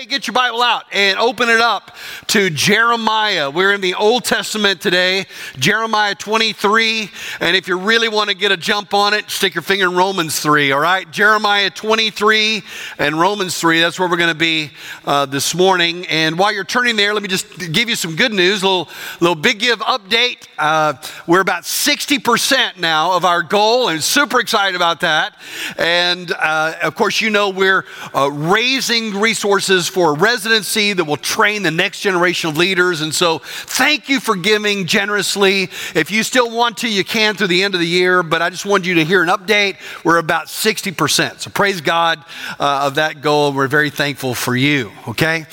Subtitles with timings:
[0.00, 1.94] Hey, get your Bible out and open it up
[2.28, 3.50] to Jeremiah.
[3.50, 5.26] We're in the Old Testament today,
[5.58, 7.10] Jeremiah 23.
[7.40, 9.94] And if you really want to get a jump on it, stick your finger in
[9.94, 11.10] Romans 3, all right?
[11.10, 12.62] Jeremiah 23
[12.98, 13.80] and Romans 3.
[13.80, 14.70] That's where we're going to be
[15.04, 16.06] uh, this morning.
[16.06, 18.88] And while you're turning there, let me just give you some good news, a little,
[19.20, 20.48] little big give update.
[20.56, 20.94] Uh,
[21.26, 25.36] we're about 60% now of our goal, and super excited about that.
[25.76, 31.16] And uh, of course, you know, we're uh, raising resources for a residency that will
[31.16, 33.00] train the next generation of leaders.
[33.00, 35.64] And so, thank you for giving generously.
[35.94, 38.48] If you still want to, you can through the end of the year, but I
[38.50, 39.76] just wanted you to hear an update.
[40.04, 41.40] We're about 60%.
[41.40, 42.24] So, praise God
[42.58, 43.52] uh, of that goal.
[43.52, 45.44] We're very thankful for you, okay?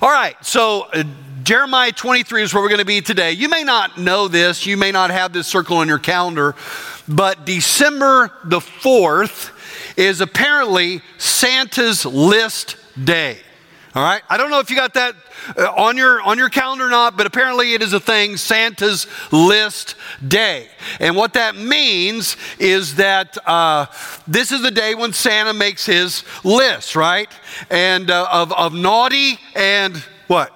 [0.00, 0.82] All right, so.
[0.92, 1.04] Uh,
[1.42, 3.30] Jeremiah 23 is where we're going to be today.
[3.30, 6.56] You may not know this, you may not have this circle on your calendar,
[7.06, 9.52] but December the 4th
[9.96, 13.38] is apparently Santa's list day.
[13.96, 14.20] All right?
[14.28, 15.14] I don't know if you got that
[15.56, 19.06] uh, on your on your calendar or not, but apparently it is a thing, Santa's
[19.32, 19.94] list
[20.26, 20.68] day.
[21.00, 23.86] And what that means is that uh,
[24.28, 27.32] this is the day when Santa makes his list, right?
[27.70, 30.52] And uh, of, of naughty and what?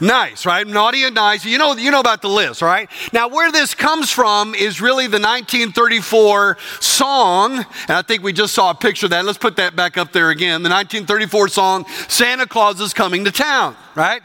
[0.00, 0.66] Nice, right?
[0.66, 1.44] Naughty and nice.
[1.44, 2.88] You know, you know about the list, right?
[3.12, 8.54] Now, where this comes from is really the 1934 song, and I think we just
[8.54, 9.24] saw a picture of that.
[9.24, 10.62] Let's put that back up there again.
[10.62, 14.22] The 1934 song, Santa Claus is Coming to Town, right?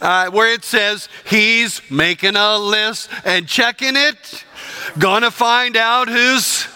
[0.00, 4.44] Uh, where it says, He's making a list and checking it,
[4.98, 6.66] gonna find out who's.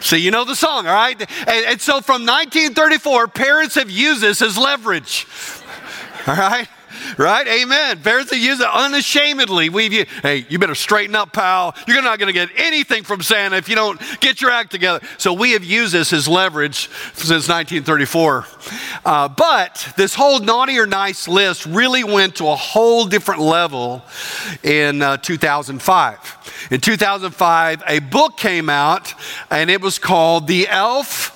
[0.00, 1.18] See, you know the song, all right?
[1.20, 5.26] And, and so from 1934, parents have used this as leverage,
[6.26, 6.68] all right?
[7.18, 7.46] Right?
[7.46, 8.00] Amen.
[8.02, 9.68] That use it unashamedly.
[9.68, 11.74] We've hey, you better straighten up, pal.
[11.86, 15.00] You're not going to get anything from Santa if you don't get your act together.
[15.18, 18.46] So we have used this as leverage since 1934.
[19.04, 24.02] Uh, but this whole naughty or nice list really went to a whole different level
[24.62, 26.68] in uh, 2005.
[26.70, 29.14] In 2005, a book came out,
[29.50, 31.32] and it was called The Elf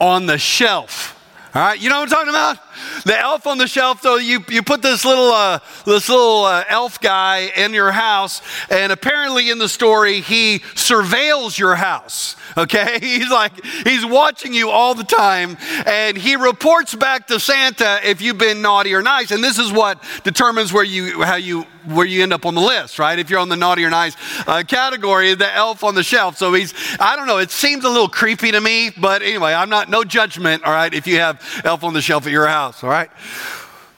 [0.00, 1.16] on the Shelf.
[1.54, 2.58] All right, you know what I'm talking about?
[3.04, 6.64] The elf on the shelf, though, you, you put this little, uh, this little uh,
[6.68, 12.36] elf guy in your house, and apparently in the story, he surveils your house.
[12.56, 12.98] Okay?
[13.00, 18.20] He's like, he's watching you all the time, and he reports back to Santa if
[18.20, 19.30] you've been naughty or nice.
[19.30, 22.60] And this is what determines where you, how you, where you end up on the
[22.60, 23.18] list, right?
[23.18, 24.16] If you're on the naughty or nice
[24.46, 26.36] uh, category, the elf on the shelf.
[26.36, 29.70] So he's, I don't know, it seems a little creepy to me, but anyway, I'm
[29.70, 32.69] not, no judgment, all right, if you have elf on the shelf at your house
[32.82, 33.10] all right?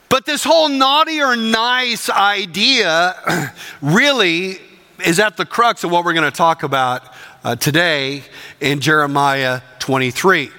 [0.09, 3.51] But this whole naughty or nice idea
[3.81, 4.59] really
[5.05, 7.03] is at the crux of what we're going to talk about
[7.43, 8.23] uh, today
[8.61, 10.51] in Jeremiah 23.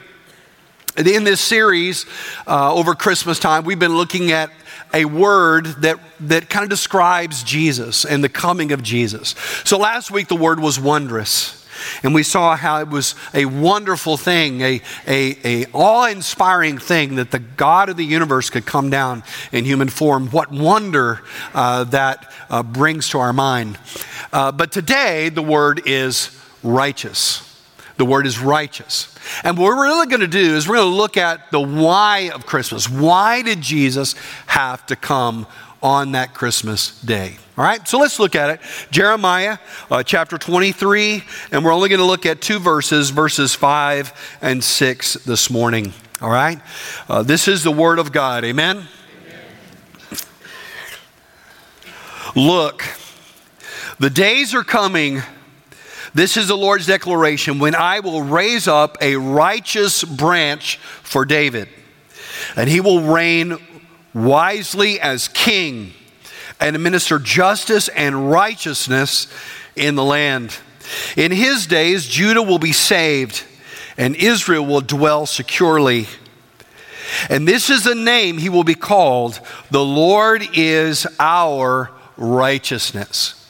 [0.96, 2.06] In this series
[2.46, 4.50] uh, over Christmas time, we've been looking at
[4.92, 9.34] a word that, that kind of describes Jesus and the coming of Jesus.
[9.64, 11.63] So last week, the word was wondrous.
[12.02, 17.30] And we saw how it was a wonderful thing, a, a, a awe-inspiring thing that
[17.30, 19.22] the God of the universe could come down
[19.52, 20.28] in human form.
[20.28, 21.22] What wonder
[21.54, 23.78] uh, that uh, brings to our mind.
[24.32, 26.30] Uh, but today, the word is
[26.62, 27.50] righteous.
[27.96, 29.14] The word is righteous.
[29.44, 32.30] And what we're really going to do is we're going to look at the why
[32.34, 32.88] of Christmas.
[32.88, 34.14] Why did Jesus
[34.46, 35.46] have to come
[35.84, 37.36] on that Christmas day.
[37.58, 38.60] All right, so let's look at it.
[38.90, 39.58] Jeremiah
[39.90, 41.22] uh, chapter 23,
[41.52, 45.92] and we're only going to look at two verses, verses 5 and 6 this morning.
[46.22, 46.58] All right,
[47.06, 48.44] uh, this is the Word of God.
[48.44, 48.78] Amen?
[48.78, 50.18] Amen.
[52.34, 52.82] Look,
[53.98, 55.20] the days are coming.
[56.14, 61.68] This is the Lord's declaration when I will raise up a righteous branch for David,
[62.56, 63.58] and he will reign
[64.14, 65.92] wisely as king
[66.60, 69.26] and administer justice and righteousness
[69.76, 70.56] in the land.
[71.16, 73.44] In his days, Judah will be saved
[73.96, 76.06] and Israel will dwell securely.
[77.28, 83.43] And this is the name he will be called The Lord is our righteousness.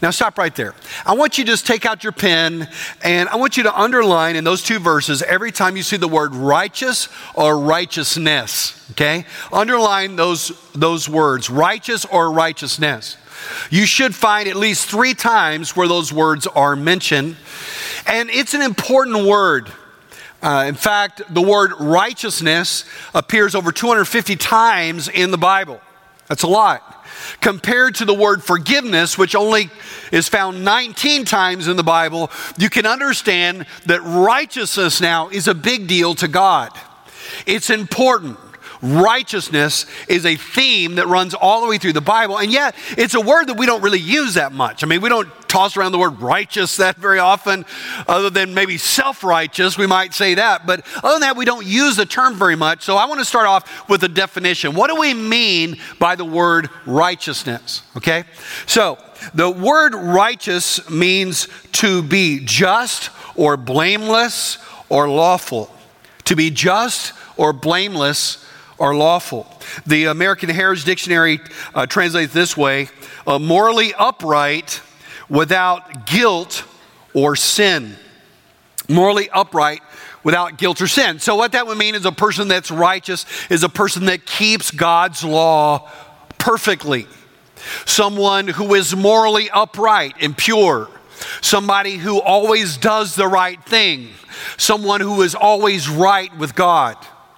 [0.00, 0.74] Now, stop right there.
[1.04, 2.68] I want you to just take out your pen
[3.02, 6.08] and I want you to underline in those two verses every time you see the
[6.08, 8.90] word righteous or righteousness.
[8.92, 9.24] Okay?
[9.52, 13.16] Underline those, those words, righteous or righteousness.
[13.70, 17.36] You should find at least three times where those words are mentioned.
[18.06, 19.72] And it's an important word.
[20.42, 22.84] Uh, in fact, the word righteousness
[23.14, 25.80] appears over 250 times in the Bible.
[26.32, 27.04] That's a lot
[27.42, 29.68] compared to the word forgiveness, which only
[30.10, 35.54] is found 19 times in the Bible, you can understand that righteousness now is a
[35.54, 36.70] big deal to God.
[37.44, 38.38] It's important.
[38.82, 43.14] Righteousness is a theme that runs all the way through the Bible, and yet it's
[43.14, 44.82] a word that we don't really use that much.
[44.82, 47.64] I mean, we don't toss around the word righteous that very often,
[48.08, 50.66] other than maybe self righteous, we might say that.
[50.66, 52.82] But other than that, we don't use the term very much.
[52.82, 54.74] So I want to start off with a definition.
[54.74, 57.82] What do we mean by the word righteousness?
[57.96, 58.24] Okay?
[58.66, 58.98] So
[59.34, 64.58] the word righteous means to be just or blameless
[64.88, 65.72] or lawful.
[66.24, 68.44] To be just or blameless
[68.82, 69.46] or lawful.
[69.86, 71.38] The American Heritage Dictionary
[71.72, 72.88] uh, translates this way
[73.28, 74.82] uh, morally upright
[75.28, 76.64] without guilt
[77.14, 77.94] or sin.
[78.88, 79.82] Morally upright
[80.24, 81.20] without guilt or sin.
[81.20, 84.72] So, what that would mean is a person that's righteous is a person that keeps
[84.72, 85.88] God's law
[86.38, 87.06] perfectly.
[87.86, 90.88] Someone who is morally upright and pure.
[91.40, 94.08] Somebody who always does the right thing.
[94.56, 96.96] Someone who is always right with God.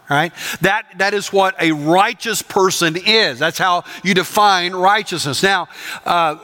[0.09, 0.33] Right?
[0.61, 3.39] That, that is what a righteous person is.
[3.39, 5.43] That's how you define righteousness.
[5.43, 5.69] Now,
[6.05, 6.37] uh,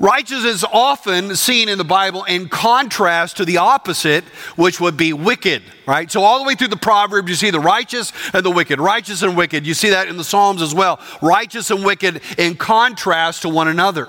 [0.00, 4.22] Righteous is often seen in the Bible in contrast to the opposite,
[4.54, 6.08] which would be wicked, right?
[6.08, 9.22] So, all the way through the Proverbs, you see the righteous and the wicked, righteous
[9.22, 9.66] and wicked.
[9.66, 11.00] You see that in the Psalms as well.
[11.20, 14.08] Righteous and wicked in contrast to one another.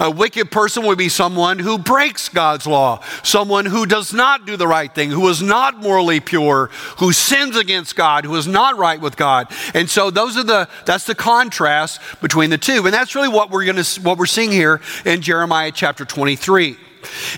[0.00, 4.56] A wicked person would be someone who breaks God's law, someone who does not do
[4.56, 8.76] the right thing, who is not morally pure, who sins against God, who is not
[8.78, 9.48] right with God.
[9.74, 12.84] And so those are the that's the contrast between the two.
[12.84, 16.76] And that's really what we're going to what we're seeing here in Jeremiah chapter 23.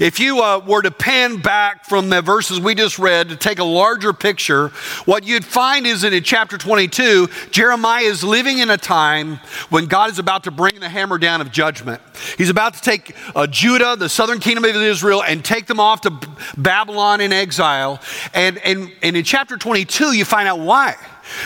[0.00, 3.58] If you uh, were to pan back from the verses we just read to take
[3.58, 4.68] a larger picture,
[5.04, 9.40] what you'd find is that in chapter 22, Jeremiah is living in a time
[9.70, 12.00] when God is about to bring the hammer down of judgment.
[12.36, 16.02] He's about to take uh, Judah, the southern kingdom of Israel, and take them off
[16.02, 16.10] to
[16.56, 18.00] Babylon in exile.
[18.32, 20.96] And, and, and in chapter 22, you find out why.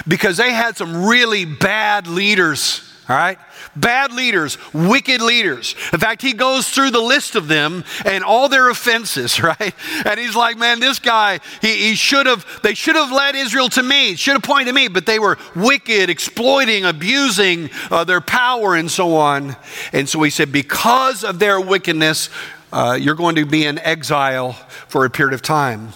[0.07, 3.39] Because they had some really bad leaders, all right?
[3.77, 5.75] bad leaders, wicked leaders.
[5.93, 9.75] In fact, he goes through the list of them and all their offenses, right?
[10.05, 13.69] And he's like, man, this guy, he, he should have, they should have led Israel
[13.71, 18.21] to me, should have pointed to me, but they were wicked, exploiting, abusing uh, their
[18.21, 19.57] power, and so on.
[19.93, 22.31] And so he said, because of their wickedness,
[22.73, 24.53] uh, you're going to be in exile
[24.89, 25.93] for a period of time.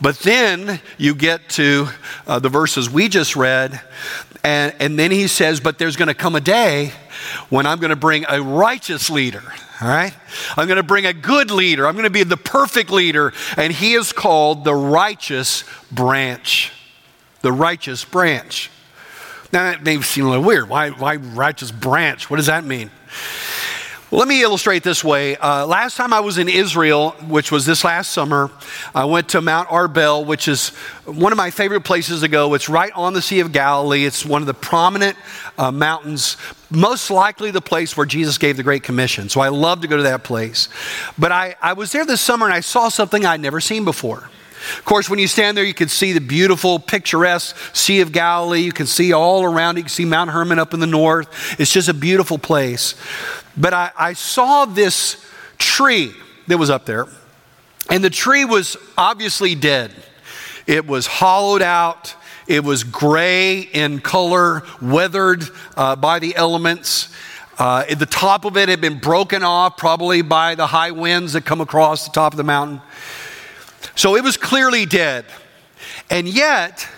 [0.00, 1.88] But then you get to
[2.26, 3.80] uh, the verses we just read,
[4.44, 6.92] and, and then he says, But there's going to come a day
[7.48, 9.42] when I'm going to bring a righteous leader.
[9.80, 10.14] All right?
[10.56, 11.86] I'm going to bring a good leader.
[11.86, 13.32] I'm going to be the perfect leader.
[13.56, 16.72] And he is called the righteous branch.
[17.40, 18.70] The righteous branch.
[19.50, 20.68] Now, that may seem a little weird.
[20.68, 22.28] Why, why righteous branch?
[22.28, 22.90] What does that mean?
[24.14, 25.36] Let me illustrate this way.
[25.36, 28.48] Uh, last time I was in Israel, which was this last summer,
[28.94, 30.68] I went to Mount Arbel, which is
[31.04, 32.54] one of my favorite places to go.
[32.54, 34.04] It's right on the Sea of Galilee.
[34.04, 35.16] It's one of the prominent
[35.58, 36.36] uh, mountains,
[36.70, 39.28] most likely the place where Jesus gave the Great Commission.
[39.28, 40.68] So I love to go to that place.
[41.18, 44.30] But I, I was there this summer and I saw something I'd never seen before.
[44.78, 48.60] Of course, when you stand there, you can see the beautiful, picturesque Sea of Galilee.
[48.60, 49.76] You can see all around.
[49.76, 51.60] You can see Mount Hermon up in the north.
[51.60, 52.94] It's just a beautiful place.
[53.56, 55.24] But I, I saw this
[55.58, 56.12] tree
[56.48, 57.06] that was up there,
[57.90, 59.92] and the tree was obviously dead.
[60.66, 62.14] It was hollowed out,
[62.46, 65.44] it was gray in color, weathered
[65.76, 67.08] uh, by the elements.
[67.58, 71.44] Uh, the top of it had been broken off, probably by the high winds that
[71.44, 72.80] come across the top of the mountain.
[73.94, 75.24] So it was clearly dead.
[76.10, 76.88] And yet,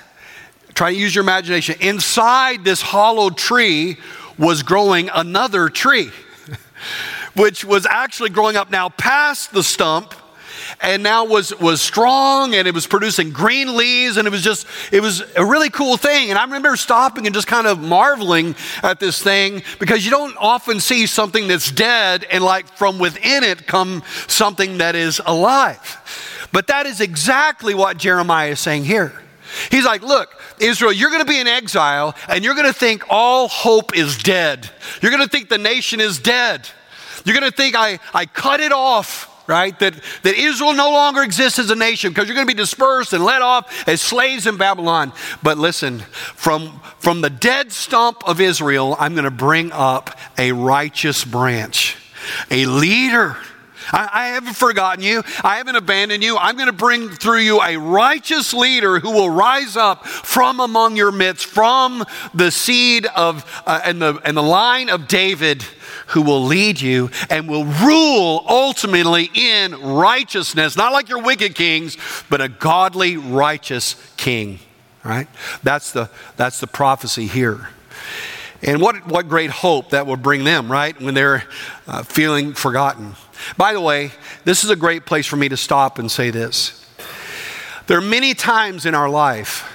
[0.74, 3.98] try to use your imagination, inside this hollow tree
[4.38, 6.10] was growing another tree
[7.34, 10.14] which was actually growing up now past the stump
[10.80, 14.66] and now was was strong and it was producing green leaves and it was just
[14.92, 18.54] it was a really cool thing and i remember stopping and just kind of marveling
[18.82, 23.42] at this thing because you don't often see something that's dead and like from within
[23.42, 25.98] it come something that is alive
[26.56, 29.12] but that is exactly what jeremiah is saying here
[29.70, 33.04] he's like look Israel, you're going to be in exile and you're going to think
[33.10, 34.70] all hope is dead.
[35.02, 36.68] You're going to think the nation is dead.
[37.25, 39.78] You're going to think I, I cut it off right?
[39.78, 39.94] That,
[40.25, 43.25] that Israel no longer exists as a nation because you're going to be dispersed and
[43.25, 45.12] let off as slaves in Babylon.
[45.40, 50.50] But listen, from, from the dead stump of Israel, I'm going to bring up a
[50.50, 51.96] righteous branch,
[52.50, 53.36] a leader
[53.93, 55.23] I, I haven't forgotten you.
[55.43, 56.37] I haven't abandoned you.
[56.37, 60.97] I'm going to bring through you a righteous leader who will rise up from among
[60.97, 65.62] your midst, from the seed of uh, and the and the line of David,
[66.09, 71.97] who will lead you and will rule ultimately in righteousness, not like your wicked kings,
[72.28, 74.59] but a godly, righteous king.
[75.07, 75.28] right?
[75.62, 77.69] That's the, that's the prophecy here.
[78.62, 81.00] And what, what great hope that will bring them, right?
[81.00, 81.45] When they're
[81.87, 83.14] uh, feeling forgotten.
[83.56, 84.12] By the way,
[84.44, 86.84] this is a great place for me to stop and say this.
[87.86, 89.72] There are many times in our life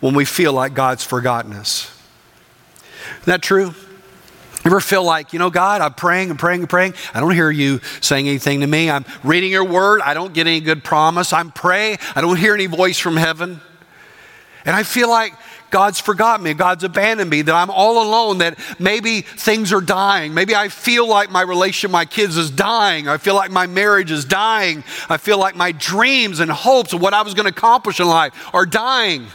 [0.00, 1.90] when we feel like God's forgotten us.
[3.10, 3.74] Isn't that true?
[4.64, 6.94] You Ever feel like, you know, God, I'm praying and praying and praying.
[7.12, 8.90] I don't hear you saying anything to me.
[8.90, 10.00] I'm reading your word.
[10.02, 11.32] I don't get any good promise.
[11.32, 11.98] I'm praying.
[12.14, 13.60] I don't hear any voice from heaven.
[14.64, 15.34] And I feel like
[15.72, 20.34] God's forgotten me, God's abandoned me, that I'm all alone, that maybe things are dying.
[20.34, 23.08] Maybe I feel like my relationship my kids is dying.
[23.08, 24.84] I feel like my marriage is dying.
[25.08, 28.06] I feel like my dreams and hopes of what I was going to accomplish in
[28.06, 29.26] life are dying.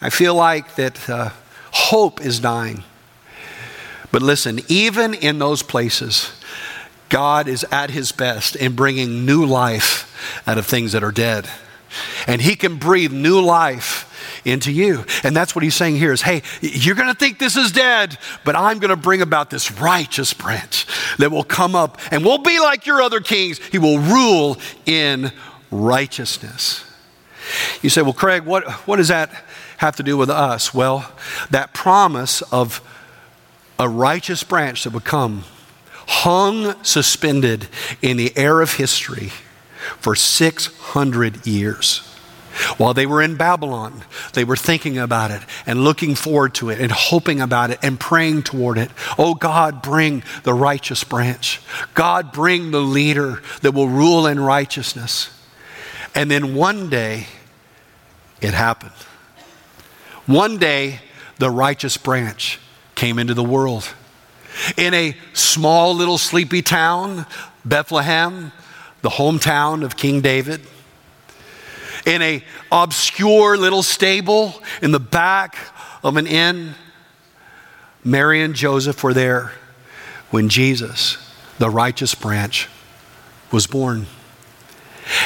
[0.00, 1.30] I feel like that uh,
[1.72, 2.82] hope is dying.
[4.10, 6.32] But listen, even in those places,
[7.10, 11.50] God is at his best in bringing new life out of things that are dead.
[12.26, 14.08] And he can breathe new life
[14.44, 15.04] into you.
[15.22, 18.18] And that's what he's saying here is, hey, you're going to think this is dead,
[18.44, 20.86] but I'm going to bring about this righteous branch
[21.18, 23.58] that will come up and will be like your other kings.
[23.70, 25.32] He will rule in
[25.70, 26.84] righteousness.
[27.82, 29.30] You say, well, Craig, what, what does that
[29.78, 30.72] have to do with us?
[30.72, 31.10] Well,
[31.50, 32.80] that promise of
[33.78, 35.44] a righteous branch that would come
[36.06, 37.68] hung suspended
[38.00, 39.30] in the air of history
[39.98, 42.11] for 600 years.
[42.76, 44.02] While they were in Babylon,
[44.34, 47.98] they were thinking about it and looking forward to it and hoping about it and
[47.98, 48.90] praying toward it.
[49.18, 51.60] Oh God, bring the righteous branch.
[51.94, 55.30] God, bring the leader that will rule in righteousness.
[56.14, 57.26] And then one day,
[58.40, 58.92] it happened.
[60.26, 61.00] One day,
[61.38, 62.60] the righteous branch
[62.94, 63.88] came into the world.
[64.76, 67.26] In a small little sleepy town,
[67.64, 68.52] Bethlehem,
[69.00, 70.60] the hometown of King David
[72.06, 75.56] in a obscure little stable in the back
[76.02, 76.74] of an inn.
[78.04, 79.52] Mary and Joseph were there
[80.30, 81.16] when Jesus,
[81.58, 82.68] the righteous branch,
[83.52, 84.06] was born.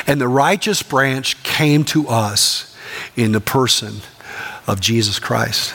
[0.06, 2.76] And the righteous branch came to us
[3.16, 4.00] in the person
[4.66, 5.74] of Jesus Christ.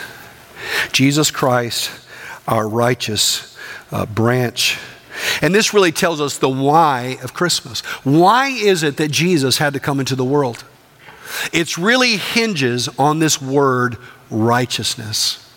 [0.91, 1.89] Jesus Christ,
[2.47, 3.57] our righteous
[3.91, 4.77] uh, branch.
[5.41, 7.81] And this really tells us the why of Christmas.
[8.03, 10.63] Why is it that Jesus had to come into the world?
[11.53, 13.97] It really hinges on this word
[14.29, 15.47] righteousness.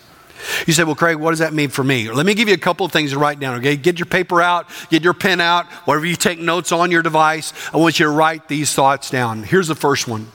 [0.67, 2.09] You say, well, Craig, what does that mean for me?
[2.11, 3.75] Let me give you a couple of things to write down, okay?
[3.75, 7.53] Get your paper out, get your pen out, whatever you take notes on your device.
[7.73, 9.43] I want you to write these thoughts down.
[9.43, 10.27] Here's the first one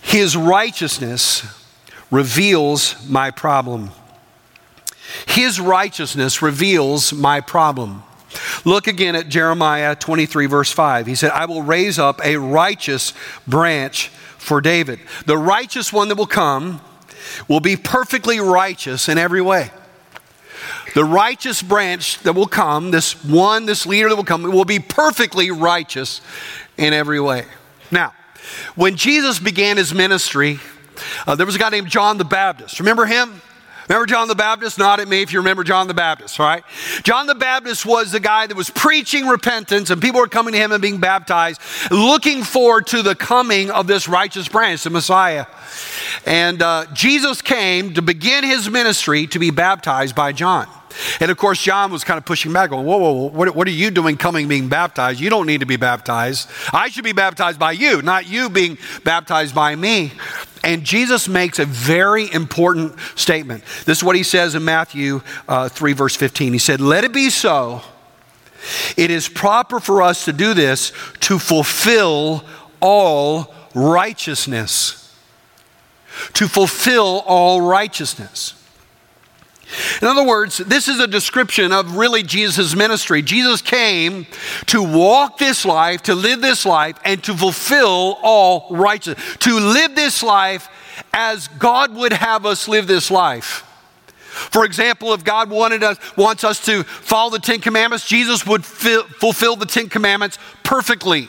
[0.00, 1.44] His righteousness
[2.10, 3.90] reveals my problem.
[5.26, 8.02] His righteousness reveals my problem.
[8.64, 11.06] Look again at Jeremiah 23, verse 5.
[11.06, 13.12] He said, I will raise up a righteous
[13.46, 14.08] branch
[14.38, 15.00] for David.
[15.26, 16.80] The righteous one that will come
[17.48, 19.70] will be perfectly righteous in every way.
[20.94, 24.78] The righteous branch that will come, this one, this leader that will come, will be
[24.78, 26.20] perfectly righteous
[26.76, 27.46] in every way.
[27.90, 28.12] Now,
[28.74, 30.60] when Jesus began his ministry,
[31.26, 32.78] uh, there was a guy named John the Baptist.
[32.80, 33.40] Remember him?
[33.92, 34.78] Remember John the Baptist?
[34.78, 36.64] Nod at me if you remember John the Baptist, right?
[37.02, 40.58] John the Baptist was the guy that was preaching repentance, and people were coming to
[40.58, 45.44] him and being baptized, looking forward to the coming of this righteous branch, the Messiah.
[46.24, 50.68] And uh, Jesus came to begin his ministry to be baptized by John.
[51.20, 53.68] And of course, John was kind of pushing back, going, Whoa, whoa, whoa what, what,
[53.68, 55.20] are you doing coming being baptized?
[55.20, 56.48] You don't need to be baptized.
[56.72, 60.12] I should be baptized by you, not you being baptized by me.
[60.64, 63.64] And Jesus makes a very important statement.
[63.84, 66.52] This is what he says in Matthew uh, 3, verse 15.
[66.52, 67.82] He said, Let it be so.
[68.96, 72.44] It is proper for us to do this to fulfill
[72.80, 74.98] all righteousness.
[76.34, 78.61] To fulfill all righteousness.
[80.00, 83.22] In other words, this is a description of really Jesus' ministry.
[83.22, 84.26] Jesus came
[84.66, 89.94] to walk this life, to live this life, and to fulfill all righteousness, to live
[89.94, 90.68] this life
[91.12, 93.66] as God would have us live this life.
[94.32, 98.64] For example, if God wanted us, wants us to follow the Ten Commandments, Jesus would
[98.64, 101.28] fulfill the Ten Commandments perfectly.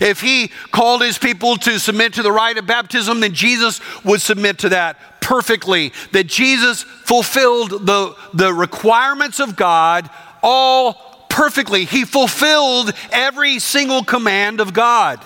[0.00, 4.20] If he called his people to submit to the rite of baptism, then Jesus would
[4.20, 5.92] submit to that perfectly.
[6.12, 10.08] That Jesus fulfilled the, the requirements of God
[10.42, 11.84] all perfectly.
[11.84, 15.20] He fulfilled every single command of God.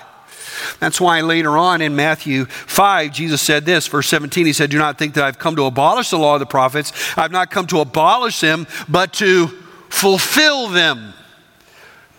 [0.81, 4.79] That's why later on in Matthew 5, Jesus said this, verse 17, he said, Do
[4.79, 6.93] not think that I've come to abolish the law of the prophets.
[7.17, 9.49] I've not come to abolish them, but to
[9.89, 11.15] fulfill them.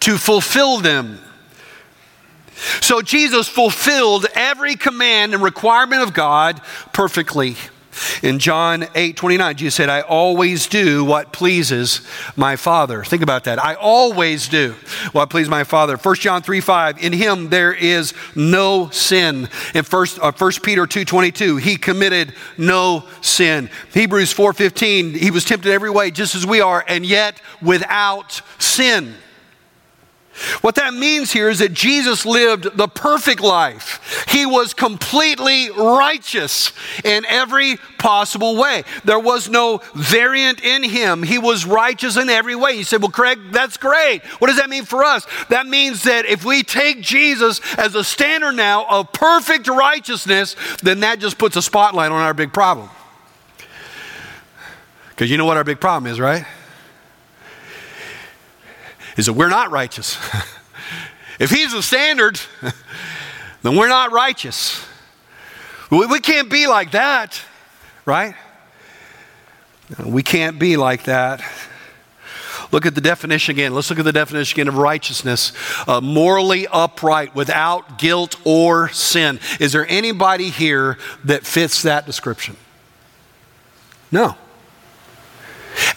[0.02, 1.20] To fulfill them.
[2.82, 6.62] So Jesus fulfilled every command and requirement of God
[6.94, 7.56] perfectly.
[8.22, 12.02] In John 8 29, Jesus said, I always do what pleases
[12.36, 13.04] my Father.
[13.04, 13.64] Think about that.
[13.64, 14.76] I always do
[15.12, 15.98] what pleases my Father.
[15.98, 19.50] 1 John 3 5, in him there is no sin.
[19.74, 23.70] In 1, uh, 1 Peter 2 22, he committed no sin.
[23.94, 28.42] Hebrews 4 15, he was tempted every way just as we are, and yet without
[28.60, 29.16] sin.
[30.62, 34.26] What that means here is that Jesus lived the perfect life.
[34.30, 36.72] He was completely righteous
[37.04, 38.84] in every possible way.
[39.04, 41.24] There was no variant in him.
[41.24, 42.74] He was righteous in every way.
[42.74, 44.24] You said, Well, Craig, that's great.
[44.40, 45.26] What does that mean for us?
[45.50, 51.02] That means that if we take Jesus as a standard now of perfect righteousness, then
[51.02, 52.90] that just puts a spotlight on our big problem.
[55.10, 56.46] Because you know what our big problem is, right?
[59.20, 60.18] Is that we're not righteous.
[61.40, 62.40] if He's the standard,
[63.64, 64.86] then we're not righteous.
[65.92, 67.42] We, we can't be like that,
[68.06, 68.34] right?
[70.06, 71.44] We can't be like that.
[72.72, 73.74] Look at the definition again.
[73.74, 75.52] Let's look at the definition again of righteousness.
[75.86, 79.42] Uh, morally upright, without guilt or sin.
[79.60, 82.56] Is there anybody here that fits that description?
[84.14, 84.38] No.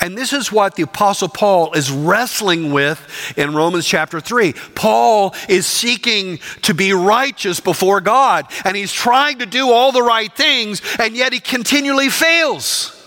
[0.01, 3.01] And this is what the Apostle Paul is wrestling with
[3.37, 4.53] in Romans chapter 3.
[4.75, 10.03] Paul is seeking to be righteous before God, and he's trying to do all the
[10.03, 12.99] right things, and yet he continually fails.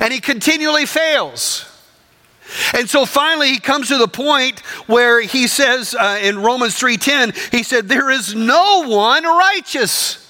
[0.00, 1.70] And he continually fails.
[2.74, 7.34] And so finally he comes to the point where he says uh, in Romans 3:10
[7.50, 10.23] he said there is no one righteous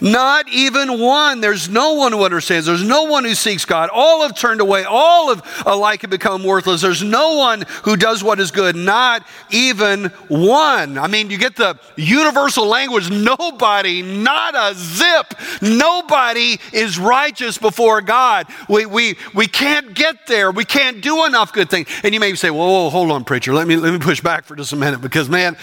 [0.00, 1.40] not even one.
[1.40, 2.66] There's no one who understands.
[2.66, 3.90] There's no one who seeks God.
[3.92, 4.84] All have turned away.
[4.84, 6.82] All have alike have become worthless.
[6.82, 8.76] There's no one who does what is good.
[8.76, 10.98] Not even one.
[10.98, 13.10] I mean, you get the universal language.
[13.10, 15.34] Nobody, not a zip.
[15.62, 18.46] Nobody is righteous before God.
[18.68, 20.50] We, we, we can't get there.
[20.50, 21.88] We can't do enough good things.
[22.02, 23.52] And you may say, whoa, whoa hold on, preacher.
[23.54, 25.56] Let me, let me push back for just a minute because, man,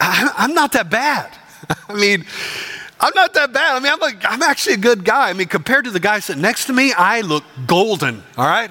[0.00, 1.36] I, I'm not that bad.
[1.88, 2.24] I mean,
[3.04, 3.76] I'm not that bad.
[3.76, 5.28] I mean, I'm, a, I'm actually a good guy.
[5.28, 8.70] I mean, compared to the guy sitting next to me, I look golden, all right?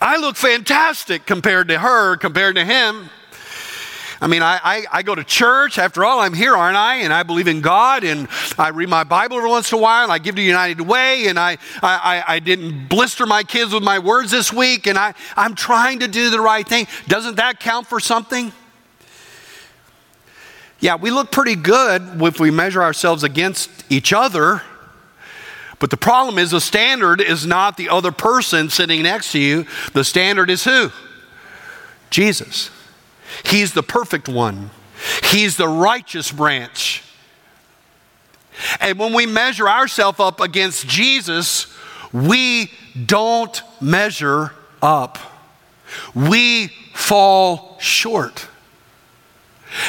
[0.00, 3.10] I look fantastic compared to her, compared to him.
[4.20, 5.76] I mean, I, I, I, go to church.
[5.76, 6.98] After all, I'm here, aren't I?
[6.98, 10.04] And I believe in God, and I read my Bible every once in a while,
[10.04, 13.82] and I give to United Way, and I, I, I didn't blister my kids with
[13.82, 16.86] my words this week, and I, I'm trying to do the right thing.
[17.08, 18.52] Doesn't that count for something?
[20.86, 24.62] Yeah, we look pretty good if we measure ourselves against each other.
[25.80, 29.66] But the problem is the standard is not the other person sitting next to you.
[29.94, 30.92] The standard is who?
[32.08, 32.70] Jesus.
[33.44, 34.70] He's the perfect one.
[35.24, 37.02] He's the righteous branch.
[38.78, 41.66] And when we measure ourselves up against Jesus,
[42.12, 42.70] we
[43.06, 45.18] don't measure up.
[46.14, 48.46] We fall short.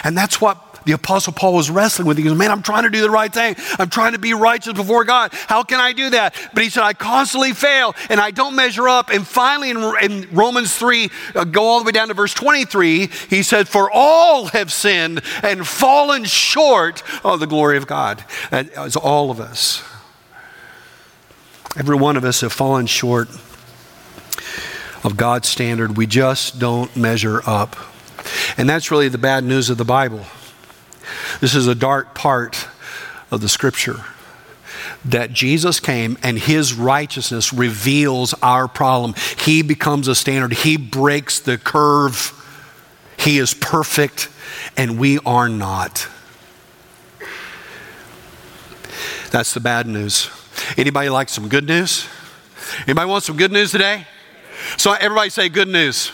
[0.04, 2.18] And that's what the Apostle Paul was wrestling with.
[2.18, 3.58] He goes, Man, I'm trying to do the right thing.
[3.78, 5.34] I'm trying to be righteous before God.
[5.34, 6.34] How can I do that?
[6.54, 9.10] But he said, I constantly fail and I don't measure up.
[9.10, 13.08] And finally, in, in Romans 3, uh, go all the way down to verse 23,
[13.30, 18.24] he said, For all have sinned and fallen short of the glory of God.
[18.50, 19.84] That is all of us.
[21.76, 23.28] Every one of us have fallen short
[25.04, 25.98] of God's standard.
[25.98, 27.76] We just don't measure up.
[28.58, 30.26] And that's really the bad news of the Bible.
[31.40, 32.68] This is a dark part
[33.32, 34.04] of the scripture
[35.06, 39.14] that Jesus came and his righteousness reveals our problem.
[39.40, 42.34] He becomes a standard, he breaks the curve.
[43.18, 44.30] He is perfect,
[44.78, 46.08] and we are not.
[49.32, 50.30] That's the bad news.
[50.78, 52.08] Anybody like some good news?
[52.84, 54.06] Anybody want some good news today?
[54.78, 56.12] So everybody say good news.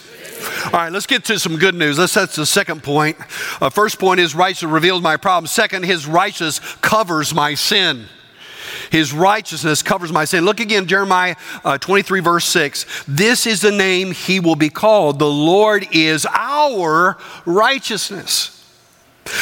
[0.65, 1.99] All right, let's get to some good news.
[1.99, 3.17] Let's, that's the second point.
[3.61, 5.47] Uh, first point is righteousness reveals my problem.
[5.47, 8.05] Second, his righteousness covers my sin.
[8.91, 10.45] His righteousness covers my sin.
[10.45, 13.05] Look again, Jeremiah uh, 23, verse 6.
[13.07, 15.19] This is the name he will be called.
[15.19, 18.62] The Lord is our righteousness.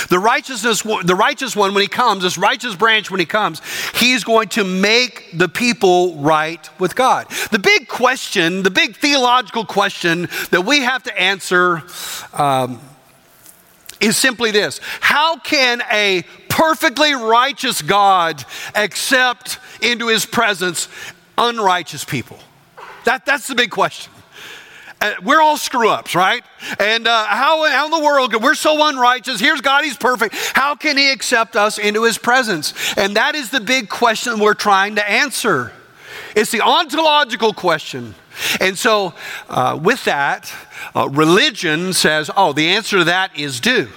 [0.09, 3.61] The righteousness, the righteous one, when he comes, this righteous branch, when he comes,
[3.95, 7.29] he's going to make the people right with God.
[7.51, 11.83] The big question, the big theological question that we have to answer
[12.33, 12.79] um,
[13.99, 18.43] is simply this How can a perfectly righteous God
[18.75, 20.89] accept into his presence
[21.37, 22.39] unrighteous people?
[23.05, 24.10] That, that's the big question.
[25.23, 26.43] We're all screw ups, right?
[26.79, 29.39] And uh, how, how in the world, we're so unrighteous.
[29.39, 30.35] Here's God, He's perfect.
[30.53, 32.73] How can He accept us into His presence?
[32.97, 35.71] And that is the big question we're trying to answer.
[36.35, 38.15] It's the ontological question.
[38.59, 39.13] And so,
[39.49, 40.53] uh, with that,
[40.95, 43.89] uh, religion says, oh, the answer to that is do.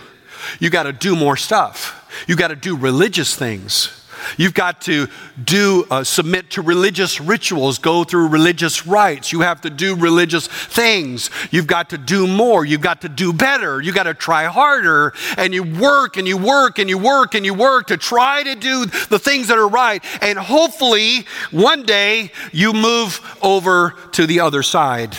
[0.58, 2.00] You got to do more stuff.
[2.26, 4.03] You got to do religious things.
[4.36, 5.08] You've got to
[5.42, 9.32] do, uh, submit to religious rituals, go through religious rites.
[9.32, 11.30] You have to do religious things.
[11.50, 12.64] You've got to do more.
[12.64, 13.80] You've got to do better.
[13.80, 15.12] You've got to try harder.
[15.36, 18.54] And you work and you work and you work and you work to try to
[18.54, 20.04] do the things that are right.
[20.22, 25.16] And hopefully, one day, you move over to the other side.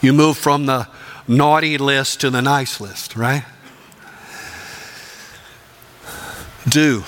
[0.00, 0.86] You move from the
[1.26, 3.44] naughty list to the nice list, right?
[6.68, 7.04] Do.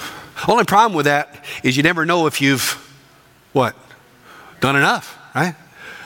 [0.47, 2.83] Only problem with that is you never know if you've
[3.53, 3.75] what?
[4.61, 5.55] Done enough, right?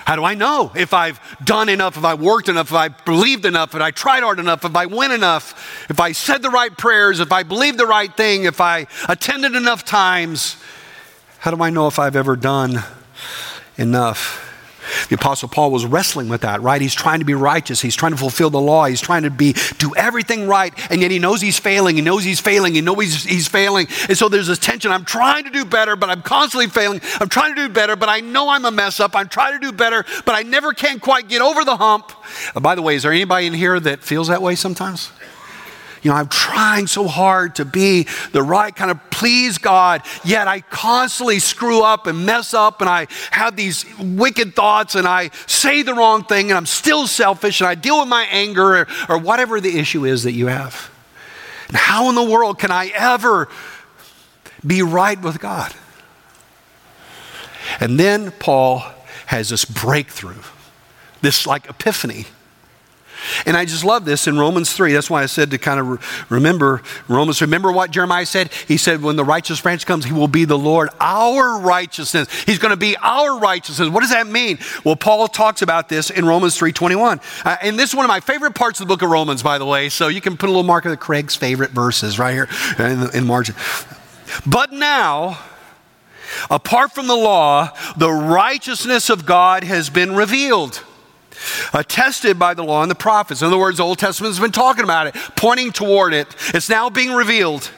[0.05, 3.45] How do I know if I've done enough, if I worked enough, if I believed
[3.45, 6.77] enough, if I tried hard enough, if I went enough, if I said the right
[6.77, 10.57] prayers, if I believed the right thing, if I attended enough times?
[11.39, 12.83] How do I know if I've ever done
[13.77, 14.50] enough?
[15.11, 16.81] The Apostle Paul was wrestling with that, right?
[16.81, 17.81] He's trying to be righteous.
[17.81, 18.85] He's trying to fulfill the law.
[18.85, 21.96] He's trying to be do everything right, and yet he knows he's failing.
[21.96, 22.75] He knows he's failing.
[22.75, 23.88] He knows he's, he's failing.
[24.09, 24.92] And so there's this tension.
[24.92, 27.01] I'm trying to do better, but I'm constantly failing.
[27.20, 29.16] I'm trying to do better, but I know I'm a mess up.
[29.16, 32.12] I'm trying to do better, but I never can quite get over the hump.
[32.55, 35.11] Uh, by the way, is there anybody in here that feels that way sometimes?
[36.03, 40.49] You know, I'm trying so hard to be the right kind of please God, yet
[40.49, 45.31] I constantly screw up and mess up and I have these wicked thoughts and I
[45.47, 48.89] say the wrong thing and I'm still selfish and I deal with my anger or,
[49.11, 50.91] or whatever the issue is that you have.
[51.69, 53.49] And how in the world can I ever
[54.67, 55.75] be right with God?
[57.79, 58.85] And then Paul
[59.27, 60.43] has this breakthrough,
[61.21, 62.27] this like epiphany
[63.46, 64.92] and I just love this in Romans 3.
[64.92, 67.40] That's why I said to kind of re- remember Romans.
[67.40, 68.52] Remember what Jeremiah said?
[68.68, 72.28] He said, When the righteous branch comes, he will be the Lord, our righteousness.
[72.42, 73.88] He's going to be our righteousness.
[73.88, 74.59] What does that mean?
[74.85, 77.20] Well, Paul talks about this in Romans 3 21.
[77.44, 79.59] Uh, and this is one of my favorite parts of the book of Romans, by
[79.59, 79.88] the way.
[79.88, 83.00] So you can put a little mark of the Craig's favorite verses right here in
[83.00, 83.54] the in margin.
[84.46, 85.38] But now,
[86.48, 90.85] apart from the law, the righteousness of God has been revealed
[91.72, 93.42] attested by the law and the prophets.
[93.42, 96.29] In other words, the Old Testament has been talking about it, pointing toward it.
[96.55, 97.70] It's now being revealed.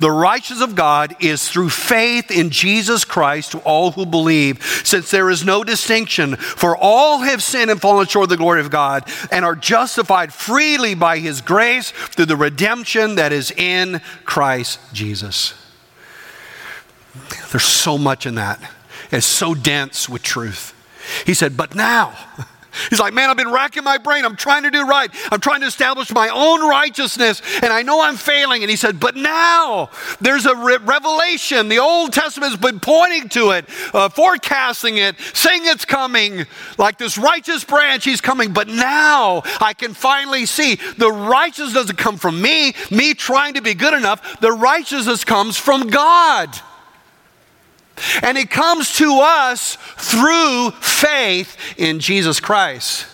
[0.00, 5.10] The righteousness of God is through faith in Jesus Christ to all who believe, since
[5.10, 8.70] there is no distinction, for all have sinned and fallen short of the glory of
[8.70, 14.78] God, and are justified freely by his grace through the redemption that is in Christ
[14.92, 15.54] Jesus.
[17.50, 18.60] There's so much in that.
[19.10, 20.74] It's so dense with truth.
[21.24, 22.14] He said, But now,
[22.90, 24.24] He's like, man, I've been racking my brain.
[24.24, 25.10] I'm trying to do right.
[25.30, 28.62] I'm trying to establish my own righteousness, and I know I'm failing.
[28.62, 31.68] And he said, but now there's a re- revelation.
[31.68, 36.46] The Old Testament has been pointing to it, uh, forecasting it, saying it's coming.
[36.76, 38.52] Like this righteous branch, he's coming.
[38.52, 43.62] But now I can finally see the righteousness doesn't come from me, me trying to
[43.62, 44.40] be good enough.
[44.40, 46.58] The righteousness comes from God.
[48.22, 53.06] And it comes to us through faith in Jesus Christ.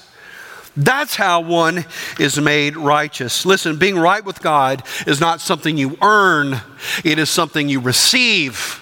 [0.77, 1.85] That's how one
[2.18, 3.47] is made righteous.
[3.47, 6.61] Listen, being right with God is not something you earn,
[7.05, 8.81] it is something you receive.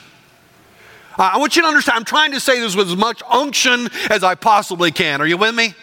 [1.19, 4.25] I want you to understand, I'm trying to say this with as much unction as
[4.25, 5.21] I possibly can.
[5.21, 5.75] Are you with me?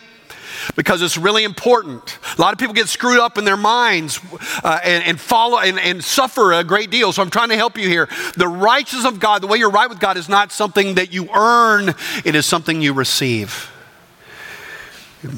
[0.76, 2.18] Because it's really important.
[2.38, 4.20] A lot of people get screwed up in their minds
[4.64, 7.12] uh, and, and, follow and, and suffer a great deal.
[7.12, 8.08] So I'm trying to help you here.
[8.36, 11.30] The righteousness of God, the way you're right with God, is not something that you
[11.34, 11.90] earn,
[12.26, 13.72] it is something you receive.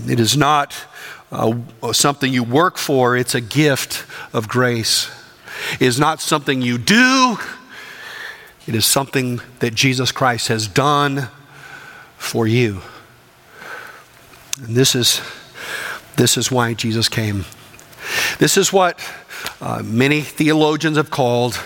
[0.08, 0.78] It is not
[1.32, 1.54] uh,
[1.94, 5.10] something you work for, it's a gift of grace.
[5.80, 7.38] It is not something you do,
[8.68, 11.30] it is something that Jesus Christ has done
[12.18, 12.82] for you.
[14.58, 15.22] And this is,
[16.18, 17.46] this is why Jesus came.
[18.40, 19.00] This is what
[19.62, 21.60] uh, many theologians have called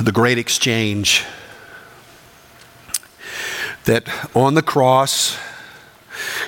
[0.00, 1.24] the great exchange.
[3.84, 5.38] That on the cross,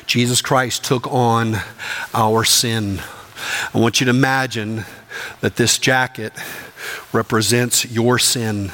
[0.07, 1.57] Jesus Christ took on
[2.15, 3.01] our sin.
[3.75, 4.85] I want you to imagine
[5.41, 6.33] that this jacket
[7.13, 8.73] represents your sin.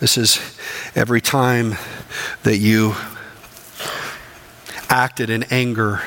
[0.00, 0.58] This is
[0.94, 1.76] every time
[2.42, 2.94] that you
[4.88, 6.00] acted in anger,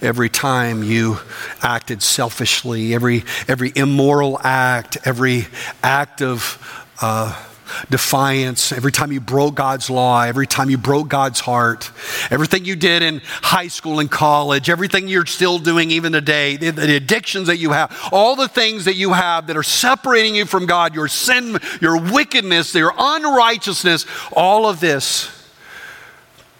[0.00, 1.18] every time you
[1.62, 5.46] acted selfishly, every, every immoral act, every
[5.82, 7.42] act of, uh,
[7.90, 11.90] defiance, every time you broke God's law, every time you broke God's heart,
[12.30, 16.70] everything you did in high school and college, everything you're still doing even today, the,
[16.70, 20.46] the, addictions that you have, all the things that you have that are separating you
[20.46, 25.35] from God, your sin, your wickedness, your unrighteousness, all of this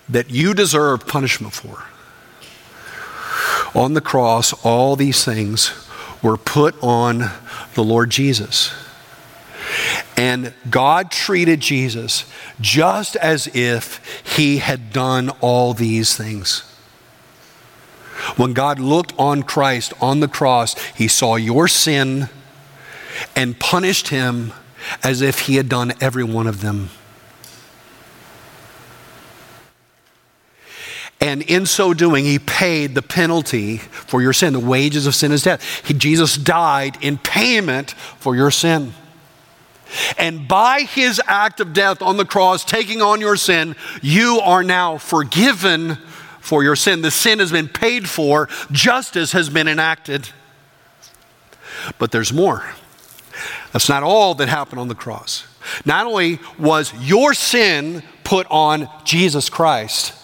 [0.09, 1.85] that you deserve punishment for.
[3.79, 5.73] On the cross, all these things
[6.23, 7.31] were put on
[7.75, 8.73] the Lord Jesus.
[10.17, 12.25] And God treated Jesus
[12.61, 14.01] just as if
[14.37, 16.61] he had done all these things.
[18.37, 22.29] When God looked on Christ on the cross, he saw your sin
[23.35, 24.53] and punished him
[25.03, 26.91] as if he had done every one of them.
[31.21, 34.53] And in so doing, he paid the penalty for your sin.
[34.53, 35.87] The wages of sin is death.
[35.87, 38.93] He, Jesus died in payment for your sin.
[40.19, 44.63] And by his act of death on the cross, taking on your sin, you are
[44.63, 45.97] now forgiven
[46.41, 47.03] for your sin.
[47.03, 50.29] The sin has been paid for, justice has been enacted.
[51.99, 52.65] But there's more.
[53.73, 55.47] That's not all that happened on the cross.
[55.85, 60.15] Not only was your sin put on Jesus Christ,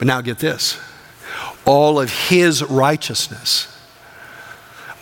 [0.00, 0.80] but now get this
[1.66, 3.68] all of his righteousness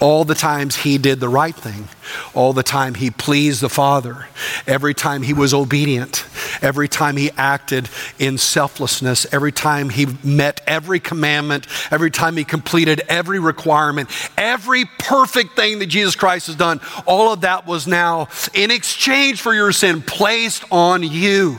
[0.00, 1.88] all the times he did the right thing,
[2.32, 4.28] all the time he pleased the Father,
[4.66, 6.24] every time he was obedient,
[6.62, 12.44] every time he acted in selflessness, every time he met every commandment, every time he
[12.44, 17.86] completed every requirement, every perfect thing that Jesus Christ has done, all of that was
[17.86, 21.58] now in exchange for your sin placed on you.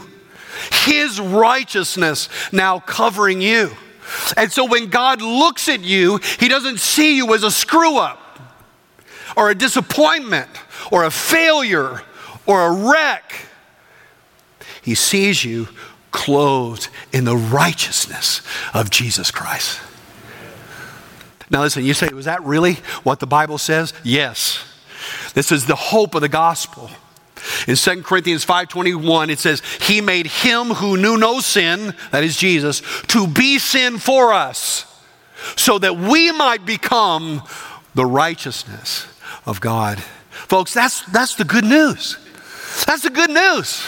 [0.85, 3.71] His righteousness now covering you.
[4.35, 8.39] And so when God looks at you, he doesn't see you as a screw up
[9.37, 10.49] or a disappointment
[10.91, 12.01] or a failure
[12.45, 13.45] or a wreck.
[14.81, 15.67] He sees you
[16.11, 18.41] clothed in the righteousness
[18.73, 19.79] of Jesus Christ.
[21.51, 23.93] Now, listen, you say, was that really what the Bible says?
[24.03, 24.63] Yes.
[25.33, 26.89] This is the hope of the gospel.
[27.67, 32.37] In 2 Corinthians 5:21 it says he made him who knew no sin that is
[32.37, 34.85] Jesus to be sin for us
[35.55, 37.41] so that we might become
[37.95, 39.07] the righteousness
[39.45, 39.99] of God.
[40.29, 42.17] Folks, that's, that's the good news.
[42.85, 43.83] That's the good news.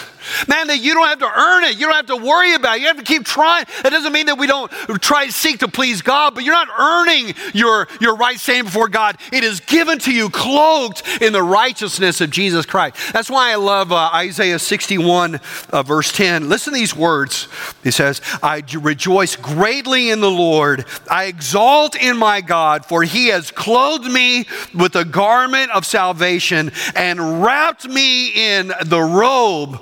[0.48, 1.78] Man, that you don't have to earn it.
[1.78, 2.80] You don't have to worry about it.
[2.80, 3.64] You have to keep trying.
[3.82, 6.68] That doesn't mean that we don't try to seek to please God, but you're not
[6.78, 9.16] earning your, your right standing before God.
[9.32, 12.96] It is given to you, cloaked in the righteousness of Jesus Christ.
[13.12, 16.48] That's why I love uh, Isaiah 61, uh, verse 10.
[16.48, 17.48] Listen to these words.
[17.82, 20.86] He says, I rejoice greatly in the Lord.
[21.10, 26.72] I exalt in my God, for he has clothed me with a garment of salvation
[26.94, 29.80] and wrapped me in the robe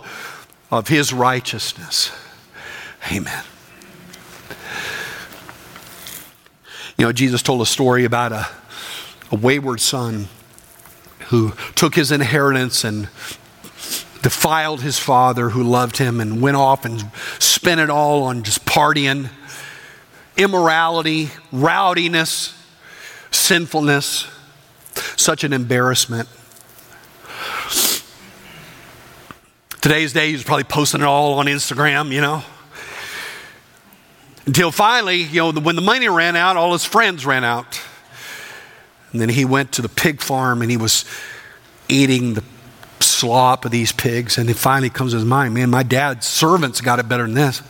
[0.71, 2.13] of his righteousness.
[3.13, 3.45] Amen.
[6.97, 8.47] You know, Jesus told a story about a,
[9.33, 10.29] a wayward son
[11.29, 13.05] who took his inheritance and
[14.23, 18.67] defiled his father who loved him and went off and spent it all on just
[18.67, 19.31] partying,
[20.37, 22.55] immorality, rowdiness,
[23.31, 24.27] sinfulness.
[25.17, 26.29] Such an embarrassment.
[29.81, 32.43] Today's day, he's probably posting it all on Instagram, you know.
[34.45, 37.81] Until finally, you know, when the money ran out, all his friends ran out.
[39.13, 41.07] And then he went to the pig farm and he was
[41.89, 42.45] eating the
[43.01, 44.37] slop of these pigs.
[44.37, 47.35] And it finally comes to his mind man, my dad's servants got it better than
[47.35, 47.63] this.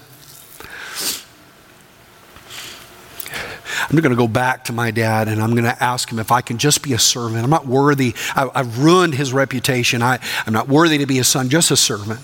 [3.88, 6.31] I'm going to go back to my dad and I'm going to ask him if
[6.31, 7.43] I can just be a servant.
[7.43, 8.14] I'm not worthy.
[8.35, 10.03] I, have ruined his reputation.
[10.03, 12.21] I, I'm not worthy to be a son, just a servant.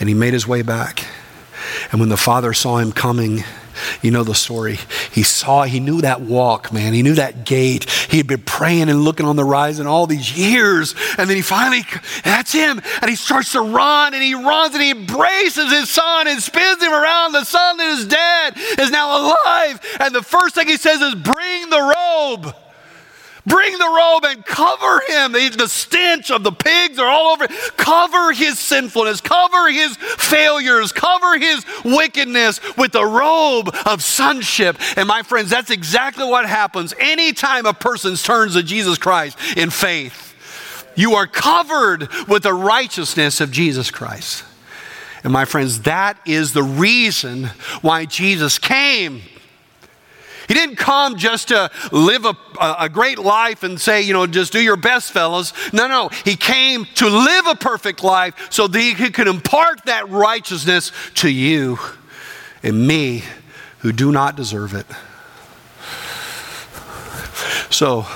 [0.00, 1.06] And he made his way back.
[1.90, 3.44] And when the father saw him coming,
[4.02, 4.78] you know the story.
[5.12, 6.92] He saw, he knew that walk, man.
[6.92, 7.88] He knew that gait.
[7.90, 10.94] He had been praying and looking on the horizon all these years.
[11.18, 11.84] And then he finally,
[12.24, 12.80] that's him.
[13.00, 16.82] And he starts to run and he runs and he embraces his son and spins
[16.82, 17.32] him around.
[17.32, 19.80] The son that is dead is now alive.
[20.00, 22.54] And the first thing he says is, Bring the robe.
[23.46, 25.32] Bring the robe and cover him.
[25.32, 27.46] The, stench of the pigs are all over.
[27.76, 34.78] Cover his sinfulness, cover his failures, cover his wickedness with the robe of sonship.
[34.96, 39.68] And my friends, that's exactly what happens anytime a person turns to Jesus Christ in
[39.68, 40.34] faith.
[40.96, 44.44] You are covered with the righteousness of Jesus Christ.
[45.22, 47.46] And my friends, that is the reason
[47.82, 49.22] why Jesus came.
[50.48, 54.52] He didn't come just to live a, a, great life and say, you know, just
[54.52, 55.52] do your best, fellas.
[55.72, 56.08] No, no.
[56.24, 61.30] He came to live a perfect life so that he could impart that righteousness to
[61.30, 61.78] you
[62.62, 63.24] and me
[63.78, 64.86] who do not deserve it.
[67.70, 68.06] So,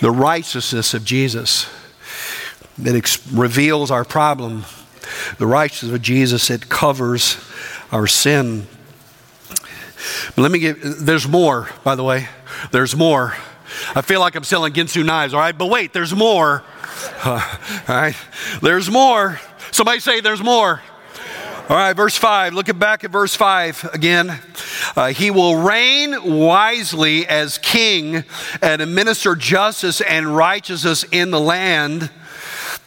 [0.00, 1.68] the righteousness of Jesus
[2.78, 4.64] that ex- reveals our problem,
[5.38, 7.38] the righteousness of Jesus, it covers
[7.92, 8.66] our sin
[10.34, 12.28] but let me give, there's more, by the way.
[12.70, 13.34] There's more.
[13.94, 15.56] I feel like I'm selling Ginsu knives, all right?
[15.56, 16.62] But wait, there's more.
[17.24, 17.56] Uh,
[17.88, 18.16] all right?
[18.62, 19.40] There's more.
[19.70, 20.80] Somebody say there's more.
[21.66, 22.52] All right, verse 5.
[22.52, 24.38] Looking back at verse 5 again.
[24.94, 28.24] Uh, he will reign wisely as king
[28.60, 32.10] and administer justice and righteousness in the land.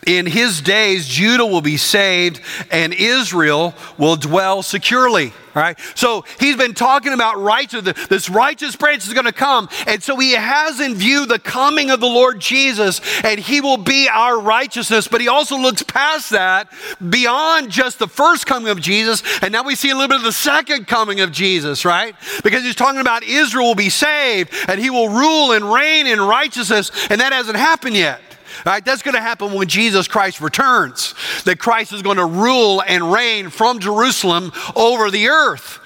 [0.08, 2.40] In his days, Judah will be saved
[2.72, 5.34] and Israel will dwell securely.
[5.54, 5.78] All right.
[5.96, 9.68] So he's been talking about righteous, this righteous branch is going to come.
[9.86, 13.78] And so he has in view the coming of the Lord Jesus, and he will
[13.78, 15.08] be our righteousness.
[15.10, 16.72] But he also looks past that
[17.10, 19.24] beyond just the first coming of Jesus.
[19.42, 22.16] And now we see a little bit of the second coming of Jesus, right?
[22.44, 26.22] Because he's talking about Israel will be saved and he will rule and reign in
[26.22, 26.92] righteousness.
[27.10, 28.22] And that hasn't happened yet.
[28.66, 31.14] All right, that's going to happen when Jesus Christ returns.
[31.46, 35.80] That Christ is going to rule and reign from Jerusalem over the earth.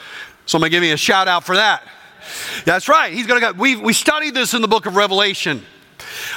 [0.46, 1.84] Somebody give me a shout out for that.
[2.66, 3.14] That's right.
[3.14, 3.60] He's going to go.
[3.60, 5.66] We, we studied this in the book of Revelation.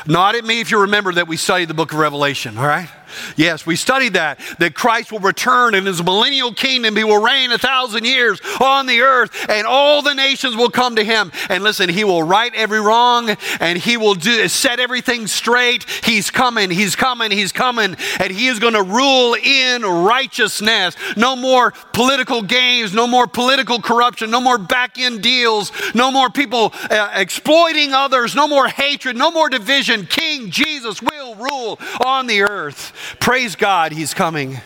[0.07, 2.89] Not at me if you remember that we studied the book of Revelation, all right?
[3.37, 6.97] Yes, we studied that, that Christ will return in his millennial kingdom.
[6.97, 10.97] He will reign a thousand years on the earth, and all the nations will come
[10.97, 11.33] to him.
[11.49, 15.85] And listen, he will right every wrong, and he will do, set everything straight.
[16.05, 20.97] He's coming, he's coming, he's coming, and he is going to rule in righteousness.
[21.17, 26.31] No more political games, no more political corruption, no more back end deals, no more
[26.31, 30.07] people uh, exploiting others, no more hatred, no more division.
[30.07, 33.04] King Jesus will rule on the earth.
[33.21, 34.59] Praise God, He's coming.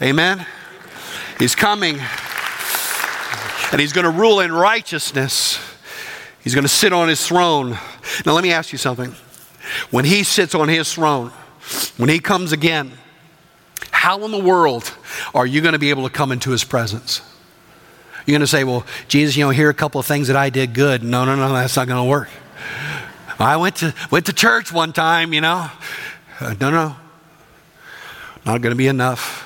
[0.00, 0.46] Amen.
[1.38, 1.98] He's coming.
[3.72, 5.58] And He's going to rule in righteousness.
[6.42, 7.78] He's going to sit on His throne.
[8.24, 9.14] Now, let me ask you something.
[9.90, 11.30] When He sits on His throne,
[11.96, 12.92] when He comes again,
[13.90, 14.94] how in the world
[15.34, 17.20] are you going to be able to come into His presence?
[18.24, 20.36] You're going to say, well, Jesus, you know, here are a couple of things that
[20.36, 21.02] I did good.
[21.04, 22.28] No, no, no, that's not going to work.
[23.38, 25.70] I went to, went to church one time, you know.
[26.40, 26.96] Uh, no, no.
[28.46, 29.42] Not going to be enough.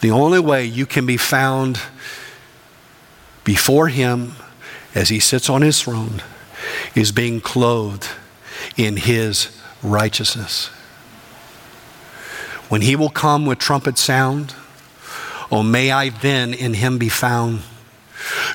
[0.00, 1.80] The only way you can be found
[3.42, 4.34] before Him
[4.94, 6.22] as He sits on His throne
[6.94, 8.08] is being clothed
[8.76, 10.68] in His righteousness.
[12.68, 14.54] When He will come with trumpet sound,
[15.50, 17.62] oh, may I then in Him be found,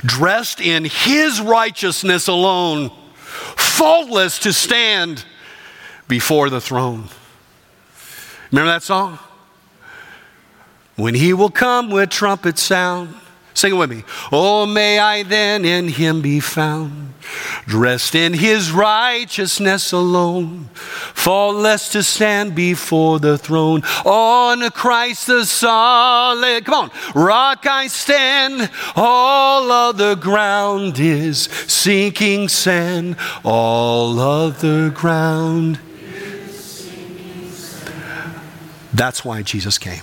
[0.05, 2.89] dressed in His righteousness alone,
[3.57, 5.25] faultless to stand
[6.07, 7.09] before the throne.
[8.49, 9.19] Remember that song?
[10.95, 13.15] When he will come with trumpet sound.
[13.55, 14.03] Sing it with me.
[14.31, 17.13] Oh, may I then in him be found,
[17.67, 23.83] dressed in his righteousness alone, faultless to stand before the throne.
[24.05, 28.71] On Christ the solid, come on, rock I stand.
[28.95, 33.17] All other ground is sinking sand.
[33.43, 35.79] All other ground.
[38.91, 40.01] That's why Jesus came.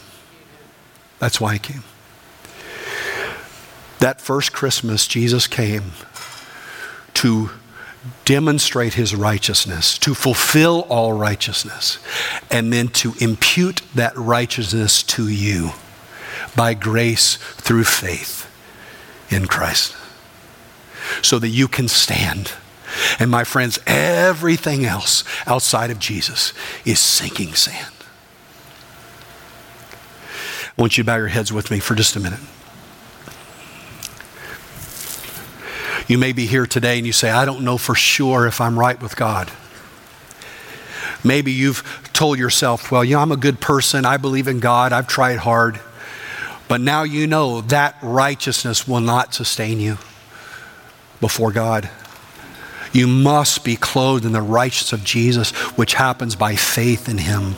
[1.20, 1.85] That's why he came.
[4.00, 5.92] That first Christmas, Jesus came
[7.14, 7.50] to
[8.24, 11.98] demonstrate his righteousness, to fulfill all righteousness,
[12.50, 15.72] and then to impute that righteousness to you
[16.56, 18.50] by grace through faith
[19.30, 19.94] in Christ
[21.22, 22.52] so that you can stand.
[23.18, 26.52] And my friends, everything else outside of Jesus
[26.85, 28.00] is sinking sand.
[30.76, 32.40] I want you to bow your heads with me for just a minute.
[36.09, 38.78] You may be here today and you say, I don't know for sure if I'm
[38.78, 39.50] right with God.
[41.22, 44.04] Maybe you've told yourself, well, you know, I'm a good person.
[44.04, 44.92] I believe in God.
[44.92, 45.80] I've tried hard.
[46.66, 49.98] But now you know that righteousness will not sustain you
[51.20, 51.90] before God.
[52.92, 57.54] You must be clothed in the righteousness of Jesus, which happens by faith in Him.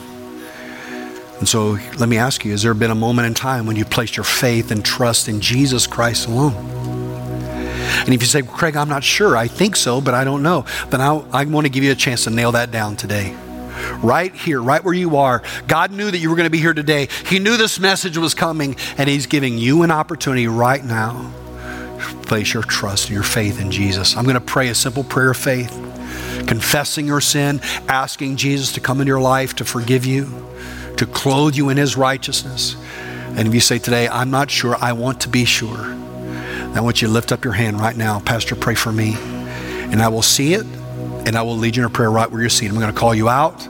[1.43, 3.83] And so let me ask you has there been a moment in time when you
[3.83, 6.53] placed your faith and trust in Jesus Christ alone?
[6.55, 10.63] And if you say, Craig, I'm not sure, I think so, but I don't know,
[10.87, 13.35] then I, I want to give you a chance to nail that down today.
[14.01, 15.43] Right here, right where you are.
[15.67, 17.09] God knew that you were going to be here today.
[17.25, 21.29] He knew this message was coming, and He's giving you an opportunity right now
[21.99, 24.15] to place your trust and your faith in Jesus.
[24.15, 25.71] I'm going to pray a simple prayer of faith,
[26.47, 30.52] confessing your sin, asking Jesus to come into your life to forgive you,
[30.97, 32.75] to clothe you in his righteousness.
[33.35, 35.93] And if you say today, I'm not sure, I want to be sure,
[36.75, 38.19] I want you to lift up your hand right now.
[38.19, 39.15] Pastor, pray for me.
[39.15, 42.41] And I will see it, and I will lead you in a prayer right where
[42.41, 42.73] you're seated.
[42.73, 43.67] I'm going to call you out,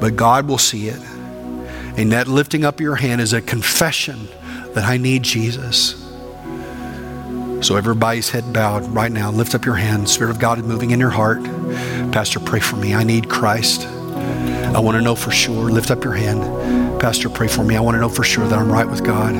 [0.00, 1.00] but God will see it.
[1.96, 4.28] And that lifting up your hand is a confession
[4.74, 5.98] that I need Jesus.
[7.60, 9.30] So everybody's head bowed right now.
[9.30, 10.08] Lift up your hand.
[10.08, 11.44] Spirit of God is moving in your heart.
[12.12, 12.94] Pastor, pray for me.
[12.94, 13.86] I need Christ.
[14.74, 15.70] I want to know for sure.
[15.70, 17.00] Lift up your hand.
[17.00, 17.76] Pastor, pray for me.
[17.76, 19.34] I want to know for sure that I'm right with God.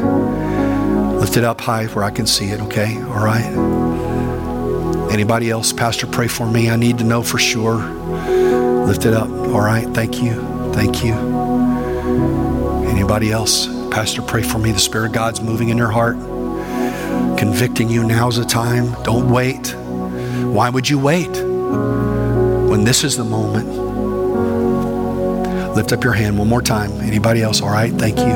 [1.21, 3.01] Lift it up high where I can see it, okay?
[3.03, 3.47] All right?
[5.13, 5.73] Anybody else?
[5.73, 6.69] Pastor, pray for me.
[6.71, 7.77] I need to know for sure.
[8.87, 9.31] Lift it up.
[9.31, 9.87] All right?
[9.91, 10.35] Thank you.
[10.73, 11.15] Thank you.
[12.89, 13.67] Anybody else?
[13.91, 14.73] Pastor, pray for me.
[14.73, 16.17] The Spirit of God's moving in your heart,
[17.39, 18.05] convicting you.
[18.05, 18.95] Now's the time.
[19.03, 19.75] Don't wait.
[19.77, 21.31] Why would you wait
[22.69, 23.72] when this is the moment?
[25.75, 26.91] Lift up your hand one more time.
[27.01, 27.63] Anybody else?
[27.63, 27.93] All right.
[27.93, 28.33] Thank you.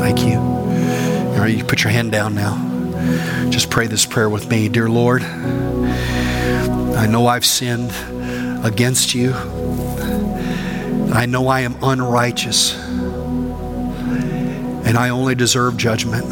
[0.00, 0.38] Thank you.
[0.38, 1.56] All right.
[1.56, 3.48] You put your hand down now.
[3.50, 4.68] Just pray this prayer with me.
[4.68, 7.92] Dear Lord, I know I've sinned
[8.64, 9.32] against you.
[11.12, 12.76] I know I am unrighteous
[14.90, 16.28] and I only deserve judgment.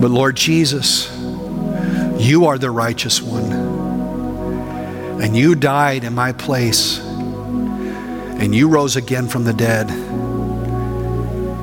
[0.00, 1.10] But Lord Jesus,
[2.18, 3.50] you are the righteous one.
[5.20, 7.05] And you died in my place.
[8.38, 9.90] And you rose again from the dead.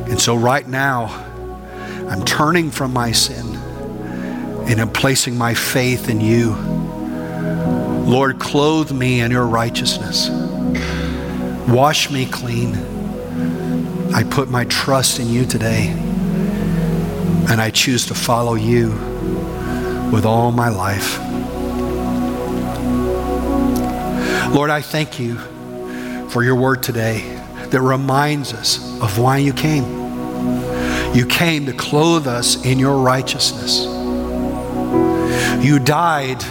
[0.10, 1.06] And so right now,
[2.10, 3.56] I'm turning from my sin
[4.68, 6.56] and I'm placing my faith in you.
[8.06, 10.30] Lord, clothe me in your righteousness.
[11.68, 12.76] Wash me clean.
[14.14, 15.88] I put my trust in you today,
[17.50, 18.90] and I choose to follow you
[20.14, 21.18] with all my life.
[24.54, 25.40] Lord, I thank you
[26.34, 27.22] for your word today
[27.70, 29.86] that reminds us of why you came.
[31.14, 33.86] You came to clothe us in your righteousness.
[35.64, 36.42] You died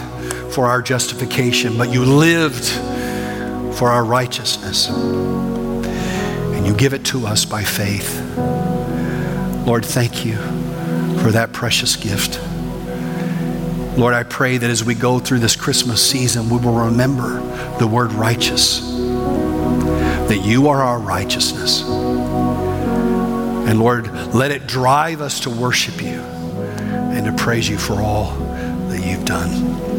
[0.53, 2.63] for our justification, but you lived
[3.77, 8.21] for our righteousness and you give it to us by faith.
[9.67, 10.37] Lord, thank you
[11.17, 12.39] for that precious gift.
[13.97, 17.41] Lord, I pray that as we go through this Christmas season, we will remember
[17.79, 18.92] the word righteous,
[20.27, 21.83] that you are our righteousness.
[23.67, 28.31] And Lord, let it drive us to worship you and to praise you for all
[28.89, 29.92] that you've done.